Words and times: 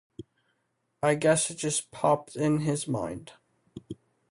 I 1.03 1.13
guess 1.13 1.51
it 1.51 1.59
just 1.59 1.91
popped 1.91 2.35
in 2.35 2.61
his 2.61 2.87
mind. 2.87 3.33